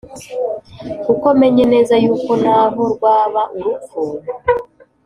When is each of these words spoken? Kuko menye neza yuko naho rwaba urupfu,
Kuko 1.05 1.27
menye 1.41 1.63
neza 1.73 1.93
yuko 2.03 2.31
naho 2.41 2.81
rwaba 2.93 3.41
urupfu, 3.55 4.01